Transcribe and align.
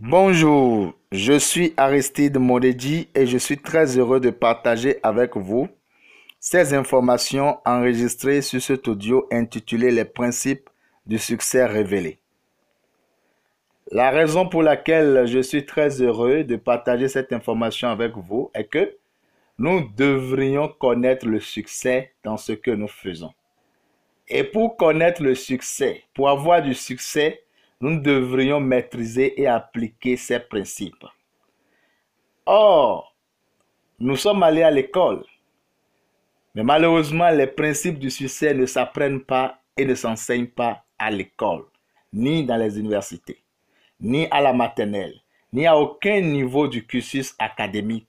Bonjour, 0.00 0.94
je 1.10 1.36
suis 1.40 1.74
Aristide 1.76 2.38
Modedi 2.38 3.08
et 3.16 3.26
je 3.26 3.36
suis 3.36 3.58
très 3.58 3.98
heureux 3.98 4.20
de 4.20 4.30
partager 4.30 5.00
avec 5.02 5.36
vous 5.36 5.66
ces 6.38 6.72
informations 6.72 7.58
enregistrées 7.64 8.40
sur 8.40 8.62
cet 8.62 8.86
audio 8.86 9.26
intitulé 9.32 9.90
Les 9.90 10.04
principes 10.04 10.70
du 11.04 11.18
succès 11.18 11.66
révélé. 11.66 12.20
La 13.90 14.10
raison 14.10 14.48
pour 14.48 14.62
laquelle 14.62 15.26
je 15.26 15.40
suis 15.40 15.66
très 15.66 16.00
heureux 16.00 16.44
de 16.44 16.54
partager 16.54 17.08
cette 17.08 17.32
information 17.32 17.88
avec 17.88 18.16
vous 18.16 18.52
est 18.54 18.70
que 18.70 18.94
nous 19.58 19.90
devrions 19.96 20.68
connaître 20.68 21.26
le 21.26 21.40
succès 21.40 22.12
dans 22.22 22.36
ce 22.36 22.52
que 22.52 22.70
nous 22.70 22.86
faisons. 22.86 23.32
Et 24.28 24.44
pour 24.44 24.76
connaître 24.76 25.24
le 25.24 25.34
succès, 25.34 26.04
pour 26.14 26.28
avoir 26.28 26.62
du 26.62 26.74
succès, 26.74 27.42
nous 27.80 28.00
devrions 28.00 28.60
maîtriser 28.60 29.40
et 29.40 29.46
appliquer 29.46 30.16
ces 30.16 30.40
principes. 30.40 31.04
Or, 32.46 33.14
nous 33.98 34.16
sommes 34.16 34.42
allés 34.42 34.62
à 34.62 34.70
l'école, 34.70 35.24
mais 36.54 36.64
malheureusement, 36.64 37.30
les 37.30 37.46
principes 37.46 37.98
du 37.98 38.10
succès 38.10 38.54
ne 38.54 38.66
s'apprennent 38.66 39.20
pas 39.22 39.60
et 39.76 39.84
ne 39.84 39.94
s'enseignent 39.94 40.48
pas 40.48 40.84
à 40.98 41.10
l'école, 41.10 41.64
ni 42.12 42.44
dans 42.44 42.56
les 42.56 42.78
universités, 42.78 43.42
ni 44.00 44.26
à 44.30 44.40
la 44.40 44.52
maternelle, 44.52 45.14
ni 45.52 45.66
à 45.66 45.76
aucun 45.76 46.20
niveau 46.20 46.66
du 46.66 46.84
cursus 46.84 47.34
académique 47.38 48.08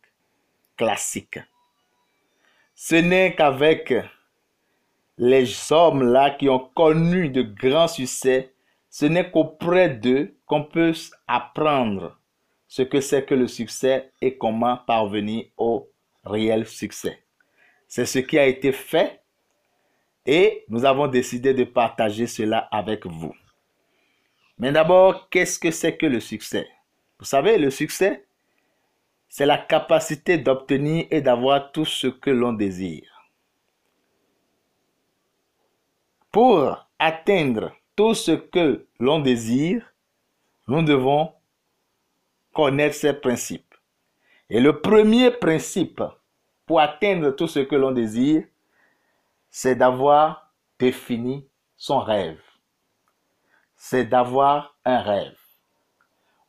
classique. 0.78 1.40
Ce 2.74 2.96
n'est 2.96 3.36
qu'avec 3.36 3.94
les 5.18 5.72
hommes-là 5.72 6.32
qui 6.32 6.48
ont 6.50 6.70
connu 6.74 7.30
de 7.30 7.42
grands 7.42 7.90
succès 7.90 8.54
ce 9.00 9.06
n'est 9.06 9.32
qu'auprès 9.32 9.90
d'eux 9.92 10.36
qu'on 10.46 10.66
peut 10.66 10.94
apprendre 11.26 12.20
ce 12.68 12.82
que 12.82 13.00
c'est 13.00 13.24
que 13.24 13.34
le 13.34 13.48
succès 13.48 14.12
et 14.20 14.38
comment 14.38 14.76
parvenir 14.76 15.46
au 15.56 15.90
réel 16.26 16.68
succès. 16.68 17.24
C'est 17.88 18.06
ce 18.06 18.20
qui 18.20 18.38
a 18.38 18.46
été 18.46 18.74
fait 18.74 19.22
et 20.26 20.66
nous 20.68 20.84
avons 20.84 21.08
décidé 21.08 21.54
de 21.54 21.64
partager 21.64 22.28
cela 22.28 22.68
avec 22.72 23.06
vous. 23.06 23.34
Mais 24.58 24.74
d'abord, 24.74 25.30
qu'est-ce 25.30 25.60
que 25.60 25.72
c'est 25.72 25.96
que 25.96 26.06
le 26.06 26.20
succès? 26.20 26.68
Vous 27.20 27.26
savez, 27.26 27.58
le 27.58 27.70
succès, 27.70 28.26
c'est 29.30 29.46
la 29.46 29.60
capacité 29.60 30.38
d'obtenir 30.38 31.08
et 31.10 31.22
d'avoir 31.22 31.72
tout 31.72 31.86
ce 31.86 32.08
que 32.08 32.32
l'on 32.32 32.52
désire. 32.52 33.30
Pour 36.34 36.86
atteindre 37.00 37.72
tout 38.00 38.14
ce 38.14 38.32
que 38.32 38.88
l'on 39.02 39.20
désire, 39.20 39.94
nous 40.70 40.82
devons 40.82 41.34
connaître 42.54 42.96
ces 42.96 43.12
principes. 43.12 43.76
Et 44.50 44.62
le 44.62 44.80
premier 44.80 45.32
principe 45.32 46.02
pour 46.66 46.80
atteindre 46.80 47.32
tout 47.32 47.50
ce 47.50 47.60
que 47.60 47.76
l'on 47.76 47.92
désire, 47.92 48.46
c'est 49.50 49.76
d'avoir 49.76 50.54
défini 50.80 51.46
son 51.76 52.00
rêve. 52.00 52.40
C'est 53.76 54.06
d'avoir 54.06 54.78
un 54.86 55.02
rêve. 55.02 55.38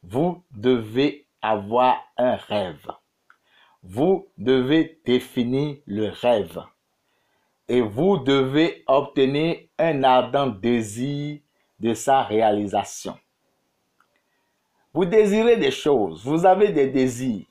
Vous 0.05 0.45
devez 0.53 1.27
avoir 1.43 1.97
un 2.17 2.37
rêve. 2.37 2.87
Vous 3.83 4.29
devez 4.39 5.01
définir 5.05 5.79
le 5.87 6.11
rêve 6.11 6.61
et 7.71 7.83
vous 7.83 8.19
devez 8.19 8.83
obtenir 8.89 9.59
un 9.79 10.03
ardent 10.03 10.49
désir 10.49 11.39
de 11.79 11.95
sa 11.95 12.25
réalisation. 12.25 13.17
Vous 14.93 15.05
désirez 15.05 15.57
des 15.57 15.71
choses, 15.71 16.25
vous 16.25 16.45
avez 16.45 16.73
des 16.73 16.89
désirs, 16.89 17.47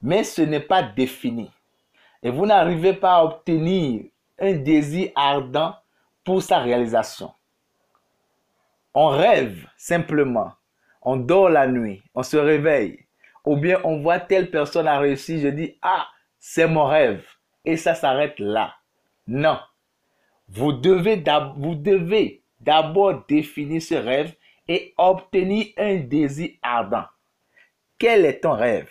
mais 0.00 0.22
ce 0.22 0.42
n'est 0.42 0.60
pas 0.60 0.84
défini. 0.84 1.50
Et 2.22 2.30
vous 2.30 2.46
n'arrivez 2.46 2.92
pas 2.92 3.16
à 3.16 3.24
obtenir 3.24 4.04
un 4.38 4.52
désir 4.52 5.10
ardent 5.16 5.74
pour 6.22 6.40
sa 6.40 6.60
réalisation. 6.60 7.32
On 8.94 9.08
rêve 9.08 9.66
simplement, 9.76 10.52
on 11.02 11.16
dort 11.16 11.48
la 11.48 11.66
nuit, 11.66 12.04
on 12.14 12.22
se 12.22 12.36
réveille, 12.36 13.04
ou 13.44 13.56
bien 13.56 13.80
on 13.82 14.00
voit 14.00 14.20
telle 14.20 14.48
personne 14.48 14.86
a 14.86 15.00
réussi, 15.00 15.40
je 15.40 15.48
dis, 15.48 15.76
ah, 15.82 16.06
c'est 16.38 16.68
mon 16.68 16.84
rêve. 16.84 17.26
Et 17.64 17.76
ça 17.76 17.96
s'arrête 17.96 18.38
là. 18.38 18.76
Non. 19.26 19.58
Vous 20.48 20.72
devez 20.72 21.16
d'abord 22.60 23.24
définir 23.26 23.82
ce 23.82 23.94
rêve 23.94 24.34
et 24.68 24.94
obtenir 24.98 25.66
un 25.76 25.96
désir 25.96 26.50
ardent. 26.62 27.04
Quel 27.98 28.24
est 28.24 28.40
ton 28.40 28.52
rêve? 28.52 28.90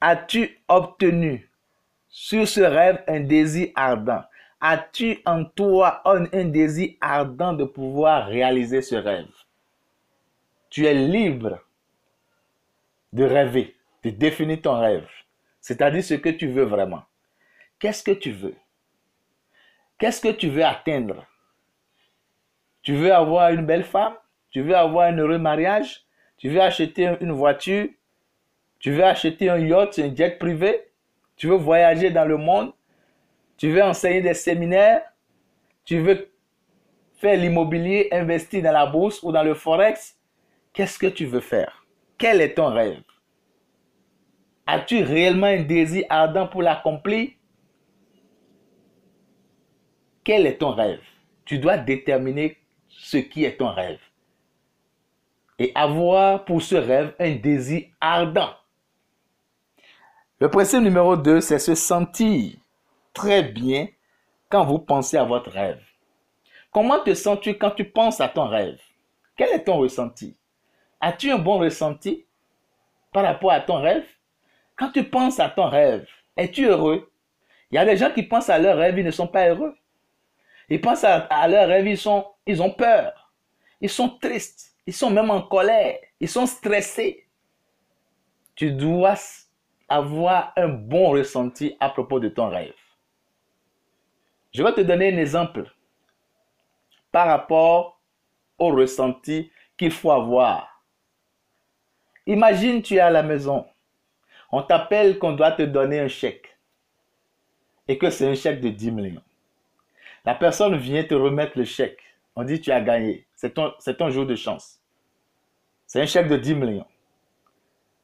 As-tu 0.00 0.62
obtenu 0.68 1.48
sur 2.08 2.46
ce 2.46 2.60
rêve 2.60 3.04
un 3.06 3.20
désir 3.20 3.70
ardent? 3.74 4.24
As-tu 4.60 5.18
en 5.26 5.44
toi 5.44 6.02
un, 6.04 6.26
un, 6.32 6.44
désir 6.44 6.90
ardent 7.00 7.52
de 7.52 7.64
pouvoir 7.64 8.28
réaliser 8.28 8.80
ce 8.80 8.94
rêve? 8.94 9.30
Tu 10.70 10.86
es 10.86 10.94
libre 10.94 11.58
de 13.12 13.24
rêver, 13.24 13.76
de 14.04 14.10
définir 14.10 14.62
ton 14.62 14.78
rêve, 14.78 15.08
c'est-à-dire 15.60 16.04
ce 16.04 16.14
que 16.14 16.30
tu 16.30 16.48
veux 16.48 16.64
vraiment. 16.64 17.02
Qu'est-ce 17.82 18.04
que 18.04 18.12
tu 18.12 18.30
veux? 18.30 18.54
Qu'est-ce 19.98 20.20
que 20.20 20.30
tu 20.30 20.48
veux 20.48 20.64
atteindre? 20.64 21.26
Tu 22.84 22.94
veux 22.94 23.12
avoir 23.12 23.50
une 23.50 23.66
belle 23.66 23.82
femme? 23.82 24.14
Tu 24.52 24.62
veux 24.62 24.76
avoir 24.76 25.08
un 25.08 25.18
heureux 25.18 25.38
mariage? 25.38 26.06
Tu 26.36 26.48
veux 26.48 26.60
acheter 26.60 27.16
une 27.20 27.32
voiture? 27.32 27.88
Tu 28.78 28.92
veux 28.92 29.02
acheter 29.02 29.50
un 29.50 29.58
yacht, 29.58 29.98
un 29.98 30.14
jet 30.14 30.38
privé? 30.38 30.92
Tu 31.34 31.48
veux 31.48 31.56
voyager 31.56 32.10
dans 32.10 32.24
le 32.24 32.36
monde? 32.36 32.72
Tu 33.56 33.72
veux 33.72 33.82
enseigner 33.82 34.20
des 34.20 34.34
séminaires? 34.34 35.02
Tu 35.84 35.98
veux 35.98 36.30
faire 37.16 37.36
l'immobilier, 37.36 38.10
investir 38.12 38.62
dans 38.62 38.70
la 38.70 38.86
bourse 38.86 39.20
ou 39.24 39.32
dans 39.32 39.42
le 39.42 39.54
forex? 39.54 40.16
Qu'est-ce 40.72 41.00
que 41.00 41.08
tu 41.08 41.26
veux 41.26 41.40
faire? 41.40 41.84
Quel 42.16 42.42
est 42.42 42.54
ton 42.54 42.72
rêve? 42.72 43.02
As-tu 44.68 45.02
réellement 45.02 45.48
un 45.48 45.62
désir 45.62 46.04
ardent 46.08 46.46
pour 46.46 46.62
l'accomplir? 46.62 47.30
Quel 50.24 50.46
est 50.46 50.58
ton 50.58 50.70
rêve? 50.70 51.00
Tu 51.44 51.58
dois 51.58 51.78
déterminer 51.78 52.56
ce 52.88 53.16
qui 53.16 53.44
est 53.44 53.56
ton 53.56 53.72
rêve. 53.72 54.00
Et 55.58 55.72
avoir 55.74 56.44
pour 56.44 56.62
ce 56.62 56.76
rêve 56.76 57.14
un 57.18 57.32
désir 57.32 57.84
ardent. 58.00 58.54
Le 60.38 60.48
principe 60.48 60.80
numéro 60.80 61.16
2, 61.16 61.40
c'est 61.40 61.58
se 61.58 61.74
sentir 61.74 62.54
très 63.12 63.42
bien 63.42 63.88
quand 64.48 64.64
vous 64.64 64.78
pensez 64.78 65.16
à 65.16 65.24
votre 65.24 65.50
rêve. 65.50 65.82
Comment 66.72 67.00
te 67.00 67.14
sens-tu 67.14 67.58
quand 67.58 67.70
tu 67.72 67.84
penses 67.84 68.20
à 68.20 68.28
ton 68.28 68.48
rêve? 68.48 68.80
Quel 69.36 69.50
est 69.50 69.64
ton 69.64 69.76
ressenti? 69.76 70.36
As-tu 71.00 71.30
un 71.30 71.38
bon 71.38 71.58
ressenti 71.58 72.26
par 73.12 73.24
rapport 73.24 73.52
à 73.52 73.60
ton 73.60 73.80
rêve? 73.80 74.06
Quand 74.76 74.90
tu 74.90 75.04
penses 75.04 75.38
à 75.38 75.48
ton 75.48 75.68
rêve, 75.68 76.08
es-tu 76.36 76.66
heureux? 76.66 77.10
Il 77.70 77.76
y 77.76 77.78
a 77.78 77.84
des 77.84 77.96
gens 77.96 78.10
qui 78.10 78.22
pensent 78.22 78.50
à 78.50 78.58
leur 78.58 78.76
rêve, 78.78 78.98
ils 78.98 79.04
ne 79.04 79.10
sont 79.10 79.26
pas 79.26 79.48
heureux. 79.48 79.74
Ils 80.72 80.80
pensent 80.80 81.04
à, 81.04 81.48
leur 81.48 81.68
rêve, 81.68 81.86
ils, 81.86 82.00
ils 82.46 82.62
ont 82.62 82.70
peur. 82.70 83.30
Ils 83.78 83.90
sont 83.90 84.08
tristes. 84.08 84.74
Ils 84.86 84.94
sont 84.94 85.10
même 85.10 85.30
en 85.30 85.42
colère. 85.42 85.98
Ils 86.18 86.30
sont 86.30 86.46
stressés. 86.46 87.28
Tu 88.54 88.72
dois 88.72 89.16
avoir 89.86 90.54
un 90.56 90.68
bon 90.68 91.10
ressenti 91.10 91.76
à 91.78 91.90
propos 91.90 92.20
de 92.20 92.30
ton 92.30 92.48
rêve. 92.48 92.72
Je 94.54 94.62
vais 94.62 94.72
te 94.72 94.80
donner 94.80 95.12
un 95.12 95.18
exemple 95.18 95.70
par 97.10 97.26
rapport 97.26 98.00
au 98.58 98.68
ressenti 98.68 99.52
qu'il 99.76 99.90
faut 99.90 100.10
avoir. 100.10 100.82
Imagine 102.26 102.80
tu 102.80 102.94
es 102.94 103.00
à 103.00 103.10
la 103.10 103.22
maison. 103.22 103.66
On 104.50 104.62
t'appelle 104.62 105.18
qu'on 105.18 105.32
doit 105.32 105.52
te 105.52 105.64
donner 105.64 106.00
un 106.00 106.08
chèque. 106.08 106.56
Et 107.88 107.98
que 107.98 108.08
c'est 108.08 108.26
un 108.26 108.34
chèque 108.34 108.62
de 108.62 108.70
10 108.70 108.90
millions. 108.90 109.22
La 110.24 110.34
personne 110.34 110.76
vient 110.76 111.02
te 111.02 111.14
remettre 111.14 111.58
le 111.58 111.64
chèque. 111.64 112.00
On 112.36 112.44
dit 112.44 112.60
tu 112.60 112.70
as 112.70 112.80
gagné. 112.80 113.26
C'est 113.34 113.54
ton, 113.54 114.10
jour 114.10 114.24
de 114.24 114.36
chance. 114.36 114.80
C'est 115.86 116.00
un 116.00 116.06
chèque 116.06 116.28
de 116.28 116.36
10 116.36 116.54
millions. 116.54 116.86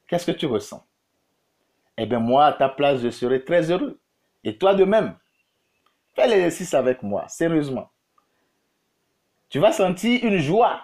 Qu'est-ce 0.07 0.29
que 0.29 0.37
tu 0.37 0.45
ressens? 0.45 0.85
Eh 1.97 2.05
bien, 2.05 2.19
moi, 2.19 2.47
à 2.47 2.53
ta 2.53 2.69
place, 2.69 3.01
je 3.01 3.09
serai 3.09 3.43
très 3.43 3.71
heureux. 3.71 3.99
Et 4.43 4.57
toi 4.57 4.73
de 4.73 4.83
même. 4.83 5.15
Fais 6.15 6.27
l'exercice 6.27 6.73
avec 6.73 7.03
moi, 7.03 7.27
sérieusement. 7.27 7.89
Tu 9.49 9.59
vas 9.59 9.71
sentir 9.71 10.23
une 10.23 10.37
joie. 10.37 10.81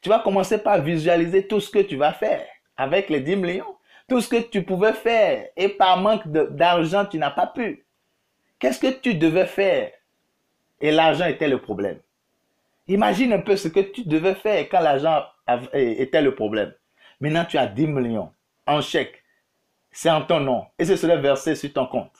Tu 0.00 0.08
vas 0.08 0.20
commencer 0.20 0.58
par 0.58 0.80
visualiser 0.82 1.46
tout 1.46 1.60
ce 1.60 1.70
que 1.70 1.80
tu 1.80 1.96
vas 1.96 2.12
faire 2.12 2.46
avec 2.76 3.10
les 3.10 3.20
10 3.20 3.36
millions. 3.36 3.76
Tout 4.08 4.20
ce 4.20 4.28
que 4.28 4.40
tu 4.40 4.62
pouvais 4.64 4.92
faire 4.92 5.48
et 5.56 5.68
par 5.68 5.98
manque 5.98 6.26
d'argent, 6.28 7.04
tu 7.04 7.18
n'as 7.18 7.30
pas 7.30 7.46
pu. 7.46 7.84
Qu'est-ce 8.58 8.80
que 8.80 9.00
tu 9.00 9.14
devais 9.14 9.46
faire 9.46 9.92
et 10.80 10.90
l'argent 10.90 11.26
était 11.26 11.48
le 11.48 11.60
problème. 11.60 11.98
Imagine 12.88 13.32
un 13.34 13.40
peu 13.40 13.56
ce 13.56 13.68
que 13.68 13.80
tu 13.80 14.04
devais 14.04 14.34
faire 14.34 14.68
quand 14.68 14.80
l'argent 14.80 15.24
était 15.72 16.22
le 16.22 16.34
problème. 16.34 16.74
Maintenant, 17.20 17.44
tu 17.44 17.58
as 17.58 17.66
10 17.66 17.86
millions 17.86 18.32
en 18.66 18.80
chèque. 18.80 19.22
C'est 19.92 20.10
en 20.10 20.22
ton 20.22 20.40
nom. 20.40 20.66
Et 20.78 20.84
ce 20.84 20.96
serait 20.96 21.20
versé 21.20 21.54
sur 21.54 21.72
ton 21.72 21.86
compte. 21.86 22.16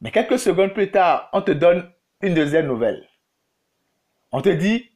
Mais 0.00 0.10
quelques 0.10 0.38
secondes 0.38 0.72
plus 0.72 0.90
tard, 0.90 1.28
on 1.32 1.42
te 1.42 1.50
donne 1.50 1.90
une 2.22 2.34
deuxième 2.34 2.66
nouvelle. 2.66 3.06
On 4.32 4.40
te 4.40 4.48
dit, 4.48 4.90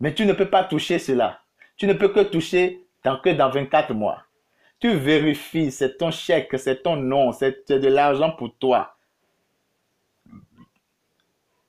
mais 0.00 0.14
tu 0.14 0.26
ne 0.26 0.32
peux 0.32 0.50
pas 0.50 0.64
toucher 0.64 0.98
cela. 0.98 1.40
Tu 1.76 1.86
ne 1.86 1.92
peux 1.92 2.08
que 2.08 2.20
toucher 2.20 2.84
dans, 3.04 3.18
que 3.18 3.30
dans 3.30 3.50
24 3.50 3.94
mois. 3.94 4.24
Tu 4.80 4.94
vérifies, 4.94 5.72
c'est 5.72 5.96
ton 5.96 6.10
chèque, 6.10 6.56
c'est 6.58 6.82
ton 6.82 6.96
nom, 6.96 7.32
c'est 7.32 7.70
de 7.72 7.88
l'argent 7.88 8.30
pour 8.32 8.54
toi. 8.58 8.96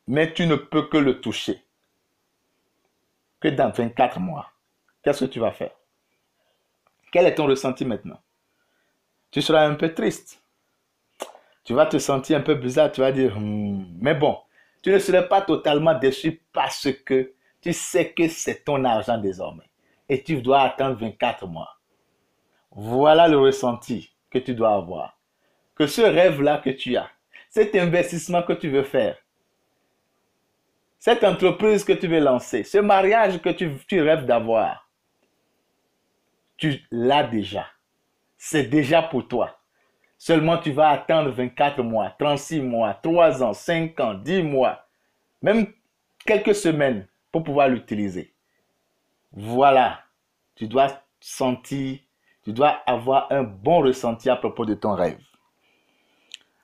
Mais 0.10 0.34
tu 0.34 0.48
ne 0.48 0.56
peux 0.56 0.88
que 0.88 0.98
le 0.98 1.22
toucher 1.22 1.64
que 3.40 3.48
dans 3.48 3.70
24 3.70 4.20
mois. 4.20 4.50
Qu'est-ce 5.04 5.26
que 5.26 5.30
tu 5.30 5.40
vas 5.40 5.52
faire? 5.52 5.70
Quel 7.12 7.28
est 7.28 7.36
ton 7.36 7.46
ressenti 7.46 7.86
maintenant? 7.86 8.20
Tu 9.30 9.44
seras 9.44 9.68
un 9.68 9.76
peu 9.76 9.94
triste. 9.94 10.42
Tu 11.64 11.76
vas 11.76 11.86
te 11.86 12.00
sentir 12.00 12.40
un 12.40 12.42
peu 12.42 12.56
bizarre. 12.56 12.92
Tu 12.92 13.02
vas 13.02 13.12
dire, 13.12 13.38
hmm, 13.38 13.86
mais 14.02 14.16
bon, 14.16 14.40
tu 14.82 14.90
ne 14.90 14.98
serais 14.98 15.28
pas 15.28 15.44
totalement 15.44 15.94
déçu 15.94 16.42
parce 16.52 16.92
que 17.06 17.34
tu 17.62 17.72
sais 17.72 18.12
que 18.12 18.28
c'est 18.30 18.64
ton 18.64 18.84
argent 18.86 19.20
désormais. 19.20 19.70
Et 20.10 20.24
tu 20.24 20.42
dois 20.42 20.62
attendre 20.62 20.98
24 21.00 21.46
mois. 21.46 21.78
Voilà 22.72 23.28
le 23.28 23.38
ressenti 23.38 24.12
que 24.32 24.40
tu 24.40 24.56
dois 24.56 24.74
avoir. 24.74 25.20
Que 25.76 25.86
ce 25.86 26.02
rêve-là 26.02 26.58
que 26.58 26.72
tu 26.72 26.98
as, 26.98 27.12
cet 27.52 27.76
investissement 27.76 28.42
que 28.42 28.54
tu 28.54 28.72
veux 28.72 28.84
faire, 28.84 29.16
cette 31.00 31.24
entreprise 31.24 31.86
que 31.86 31.94
tu 31.94 32.08
veux 32.08 32.20
lancer, 32.20 32.64
ce 32.64 32.78
mariage 32.78 33.42
que 33.42 33.50
tu, 33.50 33.72
tu 33.88 34.02
rêves 34.02 34.26
d'avoir, 34.26 34.90
tu 36.58 36.84
l'as 36.92 37.24
déjà. 37.24 37.66
C'est 38.38 38.66
déjà 38.66 39.02
pour 39.02 39.28
toi. 39.28 39.58
Seulement 40.18 40.58
tu 40.58 40.72
vas 40.72 40.90
attendre 40.90 41.32
24 41.32 41.82
mois, 41.82 42.14
36 42.20 42.60
mois, 42.60 42.94
3 42.94 43.42
ans, 43.42 43.54
5 43.54 43.98
ans, 44.02 44.14
10 44.14 44.44
mois, 44.44 44.86
même 45.42 45.68
quelques 46.26 46.56
semaines 46.56 47.08
pour 47.32 47.44
pouvoir 47.44 47.70
l'utiliser. 47.70 48.34
Voilà, 49.32 50.02
tu 50.56 50.68
dois 50.68 51.02
sentir, 51.22 52.00
tu 52.44 52.52
dois 52.52 52.82
avoir 52.86 53.32
un 53.32 53.44
bon 53.44 53.82
ressenti 53.82 54.30
à 54.30 54.36
propos 54.36 54.66
de 54.66 54.74
ton 54.74 54.94
rêve. 54.96 55.20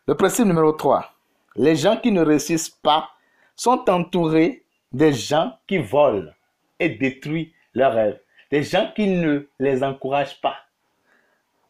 Le 0.07 0.15
principe 0.15 0.45
numéro 0.45 0.73
3. 0.73 1.09
Les 1.55 1.77
gens 1.77 1.95
qui 1.95 2.11
ne 2.11 2.21
réussissent 2.21 2.69
pas 2.69 3.09
sont 3.55 3.89
entourés 3.89 4.63
des 4.91 5.13
gens 5.13 5.57
qui 5.67 5.77
volent 5.77 6.31
et 6.79 6.89
détruisent 6.89 7.51
leurs 7.73 7.93
rêves. 7.93 8.19
Des 8.51 8.63
gens 8.63 8.91
qui 8.95 9.07
ne 9.07 9.47
les 9.59 9.83
encouragent 9.83 10.39
pas. 10.41 10.57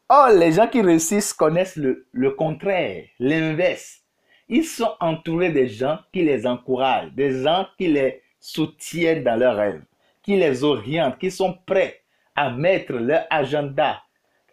Or, 0.08 0.30
les 0.30 0.52
gens 0.52 0.68
qui 0.68 0.82
réussissent 0.82 1.34
connaissent 1.34 1.78
le, 1.78 2.32
contraire, 2.32 3.06
l'inverse. 3.20 4.02
Ils 4.48 4.66
sont 4.66 4.94
entourés 5.00 5.50
des 5.50 5.68
gens 5.68 5.98
qui 6.14 6.22
les 6.22 6.46
encouragent, 6.46 7.12
des 7.14 7.42
gens 7.42 7.66
qui 7.78 7.88
les 7.88 8.22
soutiennent 8.40 9.24
dans 9.24 9.36
leurs 9.36 9.56
rêves, 9.56 9.84
qui 10.22 10.36
les 10.36 10.64
orientent, 10.64 11.18
qui 11.18 11.32
sont 11.32 11.58
prêts 11.66 12.02
à 12.36 12.52
mettre 12.52 12.94
leur 12.94 13.26
agenda, 13.32 14.04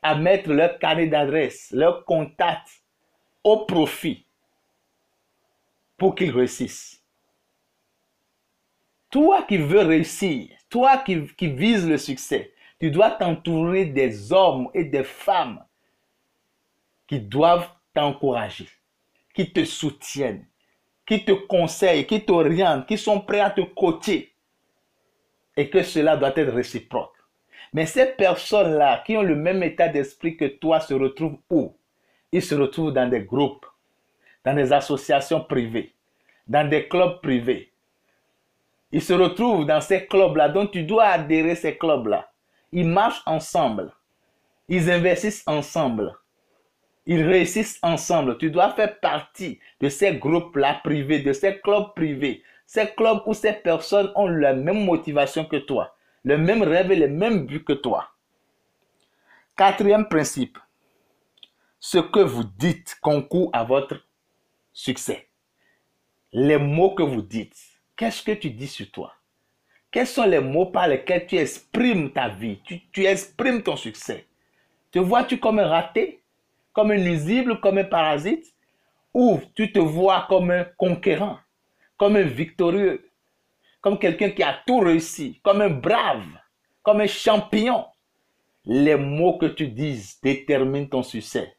à 0.00 0.14
mettre 0.14 0.50
leur 0.50 0.78
carnet 0.78 1.08
d'adresse, 1.08 1.70
leur 1.72 2.06
contact 2.06 2.68
au 3.44 3.66
profit 3.66 4.24
pour 5.98 6.14
qu'ils 6.14 6.30
réussissent. 6.30 7.01
Toi 9.12 9.42
qui 9.42 9.58
veux 9.58 9.82
réussir, 9.82 10.48
toi 10.70 10.96
qui, 10.96 11.28
vises 11.46 11.86
le 11.86 11.98
succès, 11.98 12.54
tu 12.80 12.90
dois 12.90 13.10
t'entourer 13.10 13.84
des 13.84 14.32
hommes 14.32 14.70
et 14.72 14.84
des 14.84 15.04
femmes 15.04 15.62
qui 17.06 17.20
doivent 17.20 17.68
t'encourager, 17.92 18.70
qui 19.34 19.52
te 19.52 19.66
soutiennent, 19.66 20.46
qui 21.06 21.26
te 21.26 21.32
conseillent, 21.32 22.06
qui 22.06 22.24
t'orientent, 22.24 22.86
qui 22.86 22.96
sont 22.96 23.20
prêts 23.20 23.40
à 23.40 23.50
te 23.50 23.60
coacher. 23.60 24.32
Et 25.58 25.68
que 25.68 25.82
cela 25.82 26.16
doit 26.16 26.32
être 26.34 26.54
réciproque. 26.54 27.18
Mais 27.74 27.84
ces 27.84 28.06
personnes-là 28.06 29.02
qui 29.04 29.14
ont 29.18 29.22
le 29.22 29.36
même 29.36 29.62
état 29.62 29.88
d'esprit 29.88 30.38
que 30.38 30.46
toi 30.46 30.80
se 30.80 30.94
retrouvent 30.94 31.38
où? 31.50 31.76
Ils 32.32 32.42
se 32.42 32.54
retrouvent 32.54 32.94
dans 32.94 33.10
des 33.10 33.20
groupes, 33.20 33.66
dans 34.42 34.54
des 34.54 34.72
associations 34.72 35.44
privées, 35.44 35.94
dans 36.48 36.66
des 36.66 36.88
clubs 36.88 37.20
privés. 37.20 37.71
Ils 38.92 39.02
se 39.02 39.14
retrouvent 39.14 39.64
dans 39.64 39.80
ces 39.80 40.06
clubs-là, 40.06 40.50
donc 40.50 40.70
tu 40.70 40.82
dois 40.82 41.06
adhérer 41.06 41.52
à 41.52 41.56
ces 41.56 41.76
clubs-là. 41.76 42.30
Ils 42.72 42.86
marchent 42.86 43.22
ensemble. 43.26 43.92
Ils 44.68 44.90
investissent 44.90 45.42
ensemble. 45.46 46.14
Ils 47.06 47.22
réussissent 47.22 47.78
ensemble. 47.82 48.38
Tu 48.38 48.50
dois 48.50 48.72
faire 48.74 49.00
partie 49.00 49.58
de 49.80 49.88
ces 49.88 50.16
groupes-là 50.16 50.80
privés, 50.84 51.20
de 51.20 51.32
ces 51.32 51.58
clubs 51.60 51.94
privés. 51.94 52.42
Ces 52.66 52.86
clubs 52.86 53.22
où 53.26 53.34
ces 53.34 53.54
personnes 53.54 54.12
ont 54.14 54.28
la 54.28 54.54
même 54.54 54.84
motivation 54.84 55.44
que 55.44 55.56
toi, 55.56 55.94
le 56.24 56.38
même 56.38 56.62
rêve 56.62 56.92
et 56.92 56.96
le 56.96 57.08
même 57.08 57.46
but 57.46 57.64
que 57.64 57.72
toi. 57.72 58.08
Quatrième 59.56 60.08
principe. 60.08 60.58
Ce 61.80 61.98
que 61.98 62.20
vous 62.20 62.44
dites 62.44 62.96
concourt 63.02 63.50
à 63.52 63.64
votre 63.64 63.96
succès. 64.72 65.28
Les 66.32 66.56
mots 66.56 66.94
que 66.94 67.02
vous 67.02 67.20
dites. 67.20 67.71
Qu'est-ce 68.02 68.24
que 68.24 68.32
tu 68.32 68.50
dis 68.50 68.66
sur 68.66 68.90
toi? 68.90 69.14
Quels 69.88 70.08
sont 70.08 70.24
les 70.24 70.40
mots 70.40 70.66
par 70.66 70.88
lesquels 70.88 71.24
tu 71.24 71.36
exprimes 71.36 72.10
ta 72.10 72.30
vie, 72.30 72.58
tu, 72.90 73.04
exprimes 73.04 73.62
ton 73.62 73.76
succès. 73.76 74.26
Te 74.90 74.98
vois-tu 74.98 75.38
comme 75.38 75.60
un 75.60 75.68
raté? 75.68 76.20
Comme 76.72 76.90
un 76.90 76.96
nuisible, 76.96 77.60
comme 77.60 77.78
un 77.78 77.84
parasite, 77.84 78.52
ou 79.14 79.40
tu 79.54 79.70
te 79.70 79.78
vois 79.78 80.26
comme 80.28 80.50
un 80.50 80.64
conquérant, 80.76 81.38
comme 81.96 82.16
un 82.16 82.24
victorieux, 82.24 83.08
comme 83.80 84.00
quelqu'un 84.00 84.30
qui 84.30 84.42
a 84.42 84.60
tout 84.66 84.80
réussi, 84.80 85.40
comme 85.44 85.60
un 85.60 85.70
brave, 85.70 86.26
comme 86.82 87.02
un 87.02 87.06
champion? 87.06 87.84
Les 88.64 88.96
mots 88.96 89.38
que 89.38 89.46
tu 89.46 89.68
dises 89.68 90.18
déterminent 90.20 90.88
ton 90.88 91.04
succès. 91.04 91.56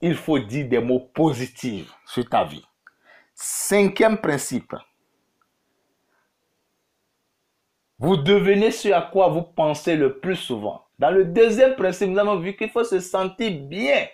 Il 0.00 0.14
faut 0.14 0.38
dire 0.38 0.68
des 0.68 0.78
mots 0.78 1.10
positifs 1.12 1.92
sur 2.06 2.28
ta 2.28 2.44
vie. 2.44 2.64
Cinquième 3.34 4.18
principe. 4.18 4.76
Vous 8.02 8.16
devenez 8.16 8.72
ce 8.72 8.88
à 8.88 9.00
quoi 9.00 9.28
vous 9.28 9.42
pensez 9.42 9.94
le 9.94 10.18
plus 10.18 10.34
souvent. 10.34 10.82
Dans 10.98 11.12
le 11.12 11.24
deuxième 11.24 11.76
principe, 11.76 12.08
nous 12.08 12.18
avons 12.18 12.34
vu 12.34 12.56
qu'il 12.56 12.68
faut 12.68 12.82
se 12.82 12.98
sentir 12.98 13.52
bien. 13.52 14.08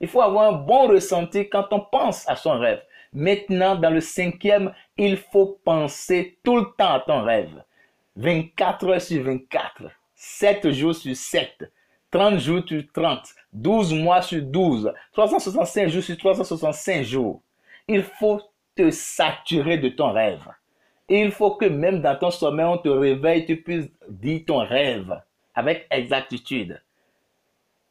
Il 0.00 0.08
faut 0.08 0.22
avoir 0.22 0.48
un 0.48 0.56
bon 0.56 0.88
ressenti 0.88 1.50
quand 1.50 1.66
on 1.70 1.80
pense 1.80 2.26
à 2.26 2.36
son 2.36 2.58
rêve. 2.58 2.80
Maintenant, 3.12 3.76
dans 3.76 3.90
le 3.90 4.00
cinquième, 4.00 4.72
il 4.96 5.18
faut 5.18 5.60
penser 5.62 6.38
tout 6.42 6.56
le 6.56 6.64
temps 6.78 6.94
à 6.94 7.00
ton 7.00 7.22
rêve. 7.22 7.62
24 8.16 8.88
heures 8.88 9.02
sur 9.02 9.22
24, 9.22 9.90
7 10.14 10.70
jours 10.70 10.94
sur 10.94 11.14
7, 11.14 11.70
30 12.12 12.38
jours 12.38 12.62
sur 12.66 12.82
30, 12.94 13.28
12 13.52 13.92
mois 13.92 14.22
sur 14.22 14.40
12, 14.40 14.90
365 15.12 15.88
jours 15.88 16.02
sur 16.02 16.16
365 16.16 17.02
jours. 17.02 17.42
Il 17.88 18.04
faut 18.04 18.40
te 18.74 18.88
saturer 18.88 19.76
de 19.76 19.90
ton 19.90 20.12
rêve. 20.12 20.48
Il 21.08 21.30
faut 21.32 21.56
que 21.56 21.66
même 21.66 22.00
dans 22.00 22.16
ton 22.16 22.30
sommeil, 22.30 22.66
on 22.66 22.78
te 22.78 22.88
réveille, 22.88 23.44
tu 23.44 23.56
puisses 23.56 23.90
dire 24.08 24.42
ton 24.46 24.58
rêve 24.58 25.20
avec 25.54 25.86
exactitude. 25.90 26.80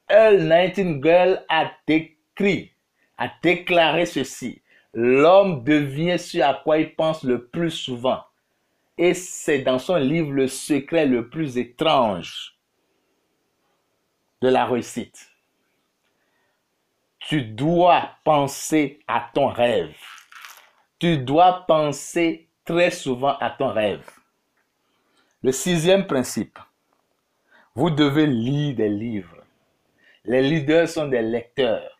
Earl 0.09 0.43
Nightingale 0.43 1.45
a 1.49 1.71
décrit, 1.87 2.71
a 3.17 3.29
déclaré 3.41 4.05
ceci. 4.05 4.61
L'homme 4.93 5.63
devient 5.63 6.19
ce 6.19 6.39
à 6.39 6.53
quoi 6.53 6.77
il 6.77 6.93
pense 6.95 7.23
le 7.23 7.45
plus 7.45 7.71
souvent. 7.71 8.23
Et 8.97 9.13
c'est 9.13 9.59
dans 9.59 9.79
son 9.79 9.95
livre 9.95 10.31
Le 10.31 10.47
secret 10.47 11.05
le 11.05 11.29
plus 11.29 11.57
étrange 11.57 12.55
de 14.41 14.49
la 14.49 14.65
réussite. 14.65 15.29
Tu 17.19 17.41
dois 17.43 18.17
penser 18.23 18.99
à 19.07 19.31
ton 19.33 19.47
rêve. 19.47 19.95
Tu 20.99 21.17
dois 21.17 21.65
penser 21.65 22.49
très 22.65 22.91
souvent 22.91 23.37
à 23.39 23.49
ton 23.49 23.69
rêve. 23.69 24.09
Le 25.41 25.51
sixième 25.51 26.07
principe, 26.07 26.57
vous 27.75 27.89
devez 27.89 28.27
lire 28.27 28.75
des 28.75 28.89
livres. 28.89 29.43
Les 30.25 30.41
leaders 30.41 30.87
sont 30.87 31.07
des 31.07 31.21
lecteurs. 31.21 31.99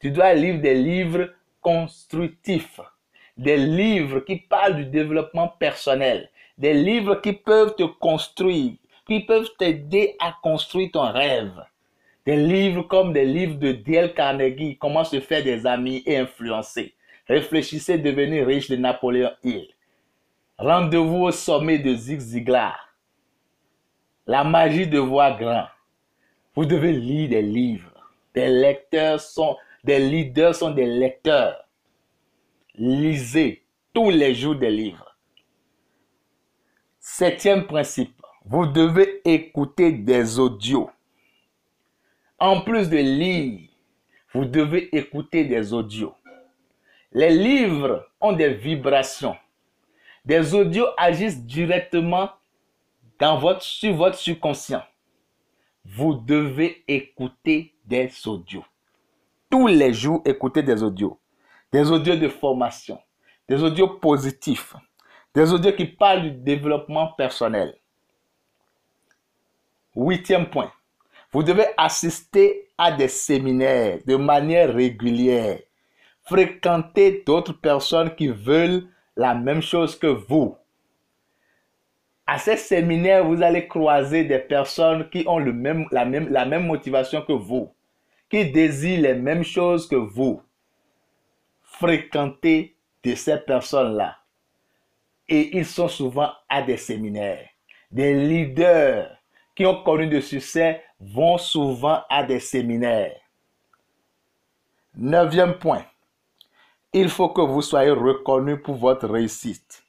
Tu 0.00 0.10
dois 0.10 0.34
lire 0.34 0.60
des 0.60 0.74
livres 0.74 1.30
constructifs, 1.62 2.80
des 3.36 3.56
livres 3.56 4.20
qui 4.20 4.36
parlent 4.36 4.76
du 4.76 4.86
développement 4.86 5.48
personnel, 5.48 6.28
des 6.58 6.74
livres 6.74 7.16
qui 7.16 7.32
peuvent 7.32 7.74
te 7.76 7.84
construire, 7.84 8.74
qui 9.06 9.20
peuvent 9.20 9.50
t'aider 9.58 10.16
à 10.18 10.36
construire 10.42 10.90
ton 10.92 11.10
rêve. 11.10 11.64
Des 12.26 12.36
livres 12.36 12.82
comme 12.82 13.12
des 13.12 13.24
livres 13.24 13.58
de 13.58 13.72
Dale 13.72 14.12
Carnegie, 14.12 14.76
Comment 14.78 15.04
se 15.04 15.20
faire 15.20 15.44
des 15.44 15.64
amis 15.64 16.02
et 16.04 16.18
influencer. 16.18 16.94
Réfléchissez 17.28 17.98
devenir 17.98 18.46
riche 18.46 18.68
de 18.68 18.76
Napoléon 18.76 19.30
Hill. 19.42 19.68
Rendez-vous 20.58 21.24
au 21.24 21.32
sommet 21.32 21.78
de 21.78 21.94
Zig 21.94 22.18
Ziglar. 22.18 22.78
La 24.26 24.42
magie 24.42 24.86
de 24.86 24.98
voir 24.98 25.38
grand. 25.38 25.66
Vous 26.54 26.64
devez 26.64 26.92
lire 26.92 27.28
des 27.28 27.42
livres. 27.42 27.92
Des 28.34 28.48
lecteurs 28.48 29.20
sont, 29.20 29.56
des 29.84 29.98
leaders 29.98 30.54
sont 30.54 30.70
des 30.70 30.86
lecteurs. 30.86 31.62
Lisez 32.74 33.64
tous 33.92 34.08
les 34.08 34.34
jours 34.34 34.56
des 34.56 34.70
livres. 34.70 35.16
Septième 37.00 37.66
principe, 37.66 38.20
vous 38.46 38.66
devez 38.66 39.20
écouter 39.26 39.92
des 39.92 40.38
audios. 40.38 40.90
En 42.38 42.62
plus 42.62 42.88
de 42.88 42.96
lire, 42.96 43.68
vous 44.32 44.46
devez 44.46 44.94
écouter 44.96 45.44
des 45.44 45.74
audios. 45.74 46.14
Les 47.12 47.30
livres 47.30 48.08
ont 48.20 48.32
des 48.32 48.54
vibrations. 48.54 49.36
Des 50.26 50.54
audios 50.54 50.88
agissent 50.96 51.44
directement 51.44 52.30
dans 53.20 53.38
votre, 53.38 53.62
sur 53.62 53.94
votre 53.94 54.18
subconscient. 54.18 54.82
Vous 55.84 56.14
devez 56.14 56.82
écouter 56.88 57.72
des 57.84 58.10
audios. 58.26 58.64
Tous 59.48 59.68
les 59.68 59.94
jours, 59.94 60.22
écoutez 60.24 60.64
des 60.64 60.82
audios. 60.82 61.20
Des 61.72 61.88
audios 61.92 62.16
de 62.16 62.28
formation. 62.28 63.00
Des 63.48 63.62
audios 63.62 63.86
positifs. 63.88 64.74
Des 65.32 65.52
audios 65.52 65.72
qui 65.72 65.86
parlent 65.86 66.22
du 66.22 66.30
développement 66.32 67.12
personnel. 67.12 67.76
Huitième 69.94 70.50
point. 70.50 70.72
Vous 71.30 71.44
devez 71.44 71.66
assister 71.76 72.68
à 72.76 72.90
des 72.90 73.08
séminaires 73.08 74.00
de 74.04 74.16
manière 74.16 74.74
régulière. 74.74 75.60
Fréquenter 76.24 77.22
d'autres 77.24 77.52
personnes 77.52 78.12
qui 78.16 78.26
veulent 78.26 78.88
la 79.16 79.34
même 79.34 79.62
chose 79.62 79.98
que 79.98 80.06
vous. 80.06 80.56
À 82.26 82.38
ces 82.38 82.56
séminaires, 82.56 83.24
vous 83.24 83.42
allez 83.42 83.68
croiser 83.68 84.24
des 84.24 84.38
personnes 84.38 85.08
qui 85.10 85.24
ont 85.26 85.38
le 85.38 85.52
même, 85.52 85.86
la, 85.90 86.04
même, 86.04 86.28
la 86.28 86.44
même 86.44 86.66
motivation 86.66 87.22
que 87.22 87.32
vous, 87.32 87.72
qui 88.28 88.50
désirent 88.50 89.02
les 89.02 89.14
mêmes 89.14 89.44
choses 89.44 89.88
que 89.88 89.96
vous. 89.96 90.42
Fréquentez 91.62 92.76
de 93.04 93.14
ces 93.14 93.38
personnes-là. 93.38 94.16
Et 95.28 95.56
ils 95.56 95.66
sont 95.66 95.88
souvent 95.88 96.30
à 96.48 96.62
des 96.62 96.76
séminaires. 96.76 97.48
Des 97.90 98.14
leaders 98.14 99.16
qui 99.54 99.64
ont 99.64 99.82
connu 99.82 100.08
de 100.08 100.20
succès 100.20 100.82
vont 101.00 101.38
souvent 101.38 102.02
à 102.08 102.22
des 102.24 102.40
séminaires. 102.40 103.16
Neuvième 104.96 105.58
point. 105.58 105.84
Il 106.98 107.10
faut 107.10 107.28
que 107.28 107.42
vous 107.42 107.60
soyez 107.60 107.90
reconnu 107.90 108.58
pour 108.58 108.76
votre 108.76 109.06
réussite. 109.06 109.84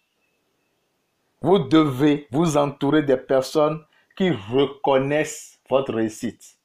Vous 1.40 1.58
devez 1.58 2.28
vous 2.32 2.58
entourer 2.58 3.02
des 3.02 3.16
personnes 3.16 3.82
qui 4.18 4.30
reconnaissent 4.30 5.58
votre 5.70 5.94
réussite 5.94 6.58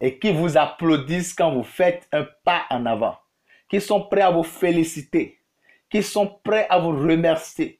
et 0.00 0.18
qui 0.18 0.32
vous 0.32 0.56
applaudissent 0.56 1.32
quand 1.32 1.52
vous 1.52 1.62
faites 1.62 2.08
un 2.10 2.26
pas 2.42 2.62
en 2.68 2.84
avant, 2.84 3.16
qui 3.70 3.80
sont 3.80 4.00
prêts 4.00 4.22
à 4.22 4.30
vous 4.32 4.42
féliciter, 4.42 5.38
qui 5.88 6.02
sont 6.02 6.36
prêts 6.42 6.66
à 6.68 6.80
vous 6.80 6.90
remercier. 6.90 7.78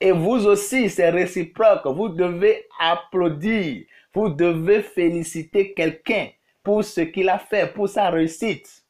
Et 0.00 0.12
vous 0.12 0.46
aussi, 0.46 0.88
c'est 0.88 1.10
réciproque. 1.10 1.86
Vous 1.86 2.08
devez 2.08 2.68
applaudir, 2.78 3.84
vous 4.14 4.28
devez 4.28 4.80
féliciter 4.80 5.74
quelqu'un 5.74 6.28
pour 6.62 6.84
ce 6.84 7.00
qu'il 7.00 7.28
a 7.28 7.40
fait, 7.40 7.74
pour 7.74 7.88
sa 7.88 8.10
réussite. 8.10 8.84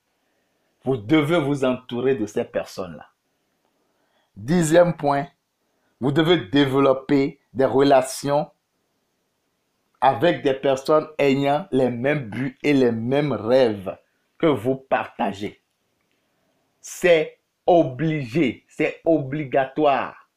Vous 0.84 0.96
devez 0.96 1.40
vous 1.40 1.64
entourer 1.64 2.14
de 2.14 2.26
ces 2.26 2.44
personnes-là. 2.44 3.08
Dixième 4.36 4.96
point, 4.96 5.26
vous 6.00 6.12
devez 6.12 6.36
développer 6.36 7.40
des 7.52 7.64
relations 7.64 8.50
avec 10.00 10.42
des 10.42 10.54
personnes 10.54 11.08
ayant 11.18 11.66
les 11.72 11.90
mêmes 11.90 12.30
buts 12.30 12.56
et 12.62 12.72
les 12.72 12.92
mêmes 12.92 13.32
rêves 13.32 13.96
que 14.38 14.46
vous 14.46 14.76
partagez. 14.76 15.60
C'est 16.80 17.38
obligé, 17.66 18.64
c'est 18.68 19.00
obligatoire. 19.04 20.28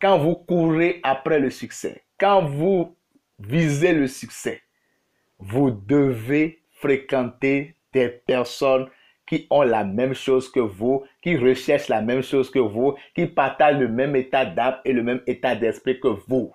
Quand 0.00 0.18
vous 0.18 0.36
courez 0.36 1.00
après 1.02 1.38
le 1.38 1.50
succès, 1.50 2.04
quand 2.18 2.44
vous 2.44 2.94
visez 3.38 3.94
le 3.94 4.06
succès, 4.06 4.62
vous 5.38 5.70
devez 5.70 6.62
fréquenter 6.72 7.74
des 7.92 8.08
personnes 8.08 8.88
qui 9.26 9.46
ont 9.50 9.62
la 9.62 9.84
même 9.84 10.14
chose 10.14 10.50
que 10.50 10.60
vous, 10.60 11.04
qui 11.22 11.36
recherchent 11.36 11.88
la 11.88 12.02
même 12.02 12.22
chose 12.22 12.50
que 12.50 12.58
vous, 12.58 12.96
qui 13.14 13.26
partagent 13.26 13.78
le 13.78 13.88
même 13.88 14.16
état 14.16 14.44
d'âme 14.44 14.78
et 14.84 14.92
le 14.92 15.02
même 15.02 15.22
état 15.26 15.56
d'esprit 15.56 15.98
que 15.98 16.08
vous, 16.08 16.54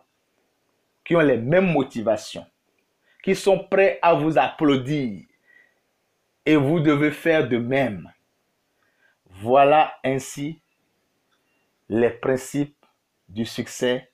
qui 1.04 1.16
ont 1.16 1.22
les 1.22 1.38
mêmes 1.38 1.72
motivations, 1.72 2.46
qui 3.24 3.36
sont 3.36 3.60
prêts 3.60 4.00
à 4.02 4.14
vous 4.14 4.38
applaudir. 4.38 5.24
Et 6.46 6.56
vous 6.56 6.80
devez 6.80 7.12
faire 7.12 7.48
de 7.48 7.58
même. 7.58 8.12
Voilà 9.30 9.94
ainsi 10.04 10.62
les 11.90 12.10
principes 12.10 12.86
du 13.28 13.46
succès 13.46 14.10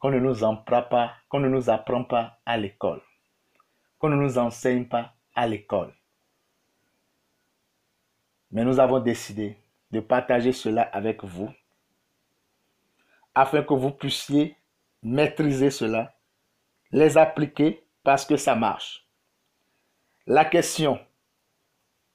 qu'on 0.00 0.10
ne 0.10 0.20
nous 0.20 0.44
apprend 0.44 0.82
pas, 0.82 1.14
qu'on 1.28 1.40
ne 1.40 1.48
nous 1.48 1.68
apprend 1.68 2.04
pas 2.04 2.38
à 2.46 2.56
l'école, 2.56 3.02
qu'on 3.98 4.08
ne 4.08 4.16
nous 4.16 4.38
enseigne 4.38 4.86
pas 4.86 5.14
à 5.34 5.46
l'école. 5.46 5.92
Mais 8.50 8.64
nous 8.64 8.80
avons 8.80 9.00
décidé 9.00 9.56
de 9.90 10.00
partager 10.00 10.52
cela 10.52 10.82
avec 10.82 11.24
vous 11.24 11.50
afin 13.34 13.62
que 13.62 13.74
vous 13.74 13.90
puissiez 13.90 14.56
maîtriser 15.02 15.70
cela, 15.70 16.14
les 16.90 17.18
appliquer 17.18 17.84
parce 18.02 18.24
que 18.24 18.36
ça 18.36 18.54
marche. 18.54 19.06
La 20.26 20.44
question, 20.44 20.98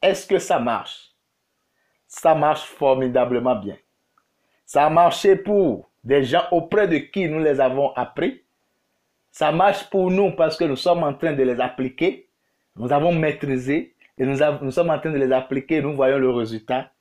est-ce 0.02 0.26
que 0.26 0.40
ça 0.40 0.60
marche? 0.60 1.12
Ça 2.08 2.34
marche 2.36 2.64
formidablement 2.64 3.56
bien. 3.56 3.78
Ça 4.66 4.86
a 4.86 4.90
marché 4.90 5.36
pour 5.36 5.90
des 6.04 6.24
gens 6.24 6.44
auprès 6.52 6.88
de 6.88 6.98
qui 6.98 7.28
nous 7.28 7.40
les 7.40 7.60
avons 7.60 7.94
appris. 7.94 8.42
Ça 9.32 9.52
marche 9.52 9.90
pour 9.90 10.10
nous 10.10 10.32
parce 10.32 10.58
que 10.58 10.64
nous 10.64 10.76
sommes 10.76 11.04
en 11.04 11.14
train 11.14 11.34
de 11.34 11.44
les 11.44 11.60
appliquer. 11.60 12.28
Nous 12.76 12.92
avons 12.92 13.14
maîtrisé 13.14 13.96
et 14.18 14.26
nous, 14.26 14.38
sommes 14.72 14.90
en 14.90 15.00
train 15.00 15.12
de 15.12 15.18
les 15.18 15.32
appliquer, 15.32 15.82
nous 15.82 15.96
voyons 15.96 16.18
le 16.18 16.30
résultat. 16.30 16.92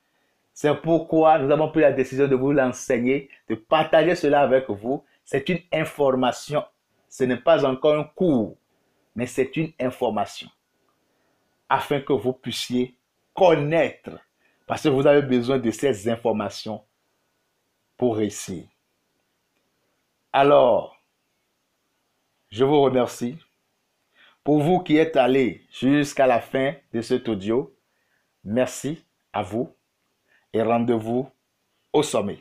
C'est 0.53 0.73
pourquoi 0.81 1.39
nous 1.39 1.51
avons 1.51 1.69
pris 1.71 1.81
la 1.81 1.91
décision 1.91 2.27
de 2.27 2.35
vous 2.35 2.51
l'enseigner, 2.51 3.29
de 3.47 3.55
partager 3.55 4.15
cela 4.15 4.41
avec 4.41 4.69
vous. 4.69 5.03
C'est 5.23 5.47
une 5.49 5.59
information. 5.71 6.63
Ce 7.09 7.23
n'est 7.23 7.37
pas 7.37 7.65
encore 7.65 7.95
un 7.95 8.03
cours, 8.03 8.57
mais 9.15 9.25
c'est 9.25 9.55
une 9.55 9.71
information. 9.79 10.49
Afin 11.69 12.01
que 12.01 12.13
vous 12.13 12.33
puissiez 12.33 12.95
connaître, 13.33 14.11
parce 14.67 14.83
que 14.83 14.89
vous 14.89 15.07
avez 15.07 15.21
besoin 15.21 15.57
de 15.57 15.71
ces 15.71 16.09
informations 16.09 16.83
pour 17.97 18.17
réussir. 18.17 18.65
Alors, 20.33 20.97
je 22.49 22.63
vous 22.63 22.81
remercie. 22.81 23.37
Pour 24.43 24.59
vous 24.61 24.79
qui 24.79 24.97
êtes 24.97 25.17
allés 25.17 25.67
jusqu'à 25.71 26.25
la 26.25 26.41
fin 26.41 26.73
de 26.93 27.01
cet 27.01 27.29
audio, 27.29 27.77
merci 28.43 29.05
à 29.33 29.43
vous 29.43 29.75
et 30.51 30.63
rendez-vous 30.63 31.29
au 31.93 32.01
sommet. 32.01 32.39